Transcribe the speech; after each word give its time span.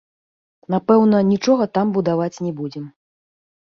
Напэўна, 0.75 1.21
нічога 1.33 1.63
там 1.79 1.95
будаваць 2.01 2.35
не 2.45 2.51
будзем. 2.61 2.85